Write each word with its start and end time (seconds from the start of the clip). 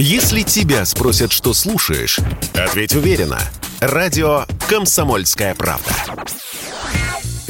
Если 0.00 0.42
тебя 0.42 0.84
спросят, 0.84 1.32
что 1.32 1.52
слушаешь, 1.52 2.20
ответь 2.54 2.94
уверенно. 2.94 3.40
Радио 3.80 4.44
«Комсомольская 4.68 5.56
правда». 5.56 5.90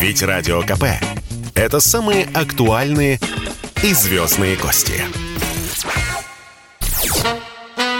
Ведь 0.00 0.22
Радио 0.22 0.62
КП– 0.62 0.84
это 1.54 1.80
самые 1.80 2.26
актуальные 2.32 3.20
и 3.82 3.92
звездные 3.92 4.56
гости. 4.56 5.04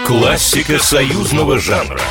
Классика 0.07 0.79
союзного 0.79 1.59
жанра. 1.59 2.01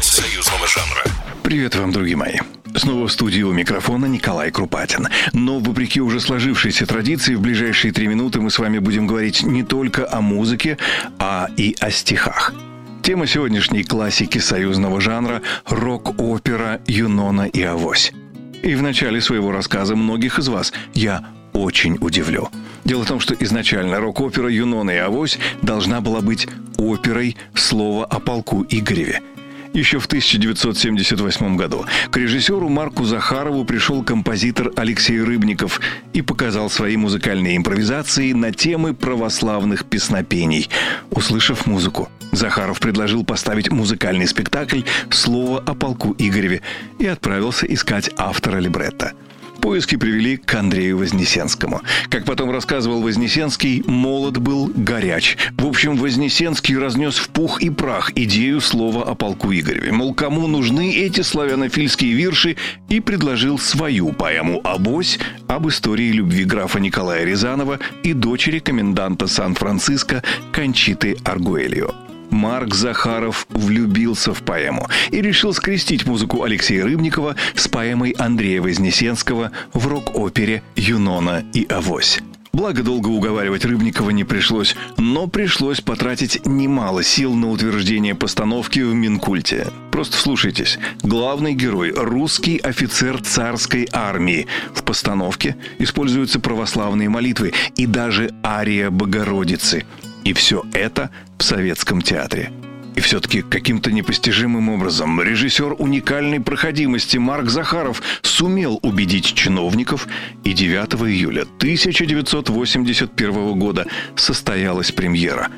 Союзного 0.00 0.66
жанра. 0.66 1.19
Привет 1.50 1.74
вам, 1.74 1.90
друзья 1.90 2.16
мои. 2.16 2.36
Снова 2.76 3.08
в 3.08 3.12
студии 3.12 3.42
у 3.42 3.52
микрофона 3.52 4.06
Николай 4.06 4.52
Крупатин. 4.52 5.08
Но 5.32 5.58
вопреки 5.58 6.00
уже 6.00 6.20
сложившейся 6.20 6.86
традиции, 6.86 7.34
в 7.34 7.40
ближайшие 7.40 7.92
три 7.92 8.06
минуты 8.06 8.40
мы 8.40 8.52
с 8.52 8.58
вами 8.60 8.78
будем 8.78 9.08
говорить 9.08 9.42
не 9.42 9.64
только 9.64 10.08
о 10.08 10.20
музыке, 10.20 10.78
а 11.18 11.48
и 11.56 11.74
о 11.80 11.90
стихах. 11.90 12.54
Тема 13.02 13.26
сегодняшней 13.26 13.82
классики 13.82 14.38
союзного 14.38 15.00
жанра– 15.00 15.42
рок-опера 15.68 16.80
«Юнона 16.86 17.48
и 17.48 17.62
Авось». 17.62 18.12
И 18.62 18.76
в 18.76 18.82
начале 18.82 19.20
своего 19.20 19.50
рассказа 19.50 19.96
многих 19.96 20.38
из 20.38 20.46
вас 20.46 20.72
я 20.94 21.24
очень 21.52 21.98
удивлю. 22.00 22.48
Дело 22.84 23.02
в 23.02 23.08
том, 23.08 23.18
что 23.18 23.34
изначально 23.34 23.98
рок-опера 23.98 24.48
«Юнона 24.48 24.92
и 24.92 24.98
Авось» 24.98 25.40
должна 25.62 26.00
была 26.00 26.20
быть 26.20 26.46
оперой 26.78 27.36
«Слово 27.54 28.04
о 28.04 28.20
полку 28.20 28.64
Игореве», 28.70 29.20
еще 29.72 29.98
в 29.98 30.06
1978 30.06 31.56
году 31.56 31.84
к 32.10 32.16
режиссеру 32.16 32.68
Марку 32.68 33.04
Захарову 33.04 33.64
пришел 33.64 34.02
композитор 34.02 34.72
Алексей 34.76 35.20
Рыбников 35.20 35.80
и 36.12 36.22
показал 36.22 36.70
свои 36.70 36.96
музыкальные 36.96 37.56
импровизации 37.56 38.32
на 38.32 38.52
темы 38.52 38.94
православных 38.94 39.84
песнопений. 39.84 40.68
Услышав 41.10 41.66
музыку, 41.66 42.08
Захаров 42.32 42.80
предложил 42.80 43.24
поставить 43.24 43.70
музыкальный 43.70 44.26
спектакль 44.26 44.82
«Слово 45.10 45.60
о 45.60 45.74
полку 45.74 46.14
Игореве» 46.18 46.62
и 46.98 47.06
отправился 47.06 47.66
искать 47.66 48.10
автора 48.16 48.58
либретто– 48.58 49.12
Поиски 49.60 49.96
привели 49.96 50.36
к 50.36 50.54
Андрею 50.54 50.98
Вознесенскому. 50.98 51.82
Как 52.08 52.24
потом 52.24 52.50
рассказывал 52.50 53.02
Вознесенский, 53.02 53.82
молод 53.86 54.38
был 54.38 54.72
горяч. 54.74 55.36
В 55.56 55.66
общем, 55.66 55.96
Вознесенский 55.96 56.76
разнес 56.76 57.16
в 57.16 57.28
пух 57.28 57.60
и 57.62 57.70
прах 57.70 58.12
идею 58.16 58.60
слова 58.60 59.04
о 59.04 59.14
полку 59.14 59.52
Игореве. 59.52 59.92
Мол, 59.92 60.14
кому 60.14 60.46
нужны 60.46 60.92
эти 60.94 61.20
славянофильские 61.20 62.14
вирши, 62.14 62.56
и 62.88 63.00
предложил 63.00 63.58
свою 63.58 64.12
поэму 64.12 64.60
«Обось» 64.64 65.18
об 65.46 65.68
истории 65.68 66.10
любви 66.12 66.44
графа 66.44 66.80
Николая 66.80 67.24
Рязанова 67.24 67.78
и 68.02 68.12
дочери 68.12 68.58
коменданта 68.58 69.26
Сан-Франциско 69.26 70.22
Кончиты 70.52 71.16
Аргуэлио. 71.24 72.09
Марк 72.30 72.74
Захаров 72.74 73.46
влюбился 73.50 74.32
в 74.32 74.42
поэму 74.42 74.88
и 75.10 75.20
решил 75.20 75.52
скрестить 75.52 76.06
музыку 76.06 76.42
Алексея 76.42 76.84
Рыбникова 76.84 77.36
с 77.54 77.68
поэмой 77.68 78.10
Андрея 78.12 78.62
Вознесенского 78.62 79.52
в 79.72 79.86
рок-опере 79.86 80.62
«Юнона 80.76 81.44
и 81.52 81.66
Авось». 81.68 82.20
Благо, 82.52 82.82
долго 82.82 83.08
уговаривать 83.08 83.64
Рыбникова 83.64 84.10
не 84.10 84.24
пришлось, 84.24 84.74
но 84.98 85.28
пришлось 85.28 85.80
потратить 85.80 86.44
немало 86.46 87.04
сил 87.04 87.34
на 87.34 87.48
утверждение 87.48 88.16
постановки 88.16 88.80
в 88.80 88.92
Минкульте. 88.92 89.68
Просто 89.92 90.16
слушайтесь. 90.16 90.78
Главный 91.02 91.54
герой– 91.54 91.92
русский 91.96 92.58
офицер 92.58 93.22
царской 93.22 93.88
армии. 93.92 94.48
В 94.74 94.82
постановке 94.82 95.56
используются 95.78 96.40
православные 96.40 97.08
молитвы 97.08 97.52
и 97.76 97.86
даже 97.86 98.34
ария 98.44 98.90
Богородицы. 98.90 99.84
И 100.24 100.32
все 100.32 100.64
это 100.72 101.10
в 101.38 101.42
советском 101.42 102.00
театре. 102.02 102.52
И 102.96 103.00
все-таки 103.00 103.42
каким-то 103.42 103.92
непостижимым 103.92 104.68
образом 104.68 105.22
режиссер 105.22 105.76
уникальной 105.78 106.40
проходимости 106.40 107.18
Марк 107.18 107.48
Захаров 107.48 108.02
сумел 108.22 108.80
убедить 108.82 109.32
чиновников, 109.32 110.08
и 110.44 110.52
9 110.52 110.94
июля 111.08 111.42
1981 111.42 113.58
года 113.58 113.86
состоялась 114.16 114.90
премьера. 114.92 115.48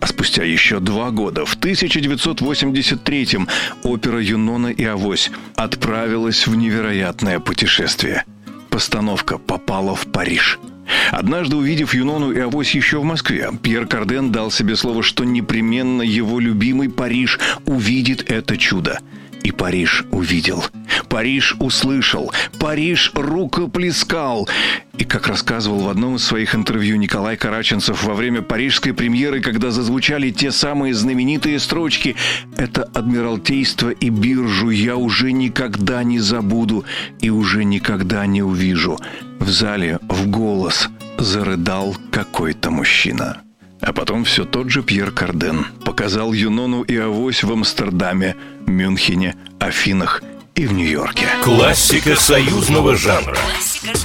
А 0.00 0.06
спустя 0.06 0.44
еще 0.44 0.78
два 0.80 1.10
года, 1.10 1.44
в 1.46 1.56
1983-м, 1.56 3.48
опера 3.82 4.20
«Юнона 4.20 4.68
и 4.68 4.84
Авось» 4.84 5.30
отправилась 5.56 6.46
в 6.46 6.54
невероятное 6.54 7.40
путешествие. 7.40 8.24
Постановка 8.68 9.38
попала 9.38 9.96
в 9.96 10.06
Париж– 10.06 10.60
Однажды, 11.10 11.56
увидев 11.56 11.94
Юнону 11.94 12.32
и 12.32 12.38
Авось 12.38 12.74
еще 12.74 13.00
в 13.00 13.04
Москве, 13.04 13.50
Пьер 13.62 13.86
Карден 13.86 14.32
дал 14.32 14.50
себе 14.50 14.76
слово, 14.76 15.02
что 15.02 15.24
непременно 15.24 16.02
его 16.02 16.40
любимый 16.40 16.88
Париж 16.90 17.38
увидит 17.66 18.30
это 18.30 18.56
чудо. 18.56 19.00
И 19.42 19.50
Париж 19.50 20.04
увидел. 20.10 20.64
Париж 21.10 21.54
услышал. 21.60 22.32
Париж 22.58 23.12
рукоплескал. 23.14 24.48
И, 24.96 25.04
как 25.04 25.26
рассказывал 25.26 25.80
в 25.80 25.88
одном 25.90 26.16
из 26.16 26.24
своих 26.24 26.54
интервью 26.54 26.96
Николай 26.96 27.36
Караченцев 27.36 28.04
во 28.04 28.14
время 28.14 28.40
парижской 28.40 28.94
премьеры, 28.94 29.40
когда 29.40 29.70
зазвучали 29.70 30.30
те 30.30 30.50
самые 30.50 30.94
знаменитые 30.94 31.58
строчки 31.58 32.16
«Это 32.56 32.84
Адмиралтейство 32.84 33.90
и 33.90 34.08
биржу 34.08 34.70
я 34.70 34.96
уже 34.96 35.32
никогда 35.32 36.02
не 36.04 36.20
забуду 36.20 36.84
и 37.20 37.28
уже 37.28 37.64
никогда 37.64 38.24
не 38.24 38.42
увижу». 38.42 38.98
В 39.40 39.50
зале 39.50 39.98
в 40.08 40.28
голос 40.28 40.88
зарыдал 41.24 41.96
какой-то 42.10 42.70
мужчина. 42.70 43.38
А 43.80 43.92
потом 43.92 44.24
все 44.24 44.44
тот 44.44 44.70
же 44.70 44.82
Пьер 44.82 45.10
Карден 45.10 45.66
показал 45.84 46.32
Юнону 46.32 46.82
и 46.82 46.96
Авось 46.96 47.42
в 47.42 47.52
Амстердаме, 47.52 48.36
Мюнхене, 48.66 49.36
Афинах 49.58 50.22
и 50.54 50.66
в 50.66 50.72
Нью-Йорке. 50.72 51.26
Классика 51.42 52.14
союзного 52.16 52.96
жанра. 52.96 53.36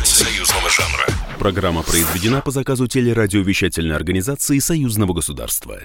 Союзного 0.03 0.69
жанра. 0.69 1.05
Программа 1.37 1.83
произведена 1.83 2.41
по 2.41 2.51
заказу 2.51 2.87
телерадиовещательной 2.87 3.95
организации 3.95 4.59
Союзного 4.59 5.13
государства. 5.13 5.79